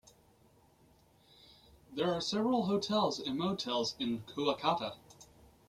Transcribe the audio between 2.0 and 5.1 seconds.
are several hotels and motels in Kuakata.